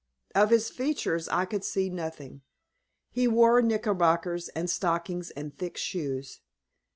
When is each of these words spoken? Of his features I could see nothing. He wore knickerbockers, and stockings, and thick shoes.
Of 0.33 0.49
his 0.49 0.71
features 0.71 1.29
I 1.29 1.45
could 1.45 1.63
see 1.63 1.87
nothing. 1.87 2.41
He 3.11 3.27
wore 3.27 3.61
knickerbockers, 3.61 4.49
and 4.55 4.67
stockings, 4.67 5.29
and 5.29 5.55
thick 5.55 5.77
shoes. 5.77 6.39